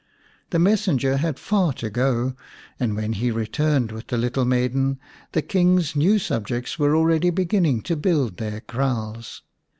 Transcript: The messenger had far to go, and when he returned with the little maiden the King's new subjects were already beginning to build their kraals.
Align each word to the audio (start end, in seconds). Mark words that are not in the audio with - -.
The 0.49 0.57
messenger 0.57 1.17
had 1.17 1.37
far 1.37 1.73
to 1.73 1.91
go, 1.91 2.33
and 2.79 2.95
when 2.95 3.13
he 3.13 3.29
returned 3.29 3.91
with 3.91 4.07
the 4.07 4.17
little 4.17 4.45
maiden 4.45 4.99
the 5.33 5.43
King's 5.43 5.95
new 5.95 6.17
subjects 6.17 6.79
were 6.79 6.95
already 6.95 7.29
beginning 7.29 7.83
to 7.83 7.95
build 7.95 8.37
their 8.37 8.61
kraals. 8.61 9.43